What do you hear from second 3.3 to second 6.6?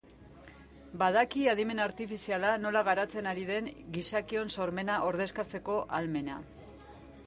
ari den gizakion sormena ordezkatzeko ahalmena.